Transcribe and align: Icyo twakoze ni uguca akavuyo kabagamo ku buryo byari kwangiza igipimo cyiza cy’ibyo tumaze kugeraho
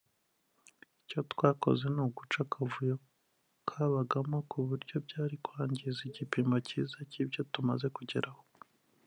Icyo 1.01 1.19
twakoze 1.31 1.83
ni 1.93 2.01
uguca 2.05 2.37
akavuyo 2.45 2.95
kabagamo 3.67 4.37
ku 4.49 4.57
buryo 4.67 4.95
byari 5.05 5.35
kwangiza 5.45 5.99
igipimo 6.09 6.55
cyiza 6.67 6.97
cy’ibyo 7.11 7.41
tumaze 7.53 7.87
kugeraho 7.97 8.41